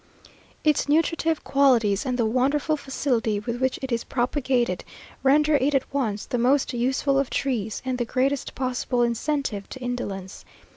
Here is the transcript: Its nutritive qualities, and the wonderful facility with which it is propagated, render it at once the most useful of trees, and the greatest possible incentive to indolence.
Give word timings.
Its 0.63 0.89
nutritive 0.89 1.43
qualities, 1.43 2.07
and 2.07 2.17
the 2.17 2.25
wonderful 2.25 2.75
facility 2.75 3.39
with 3.39 3.61
which 3.61 3.77
it 3.83 3.91
is 3.91 4.03
propagated, 4.03 4.83
render 5.21 5.57
it 5.57 5.75
at 5.75 5.93
once 5.93 6.25
the 6.25 6.39
most 6.39 6.73
useful 6.73 7.19
of 7.19 7.29
trees, 7.29 7.83
and 7.85 7.99
the 7.99 8.03
greatest 8.03 8.55
possible 8.55 9.03
incentive 9.03 9.69
to 9.69 9.79
indolence. 9.79 10.43